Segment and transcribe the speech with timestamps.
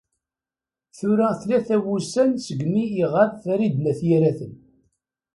[0.97, 4.53] Tura tlata wussan segmi iɣab Farid n At Yiraten.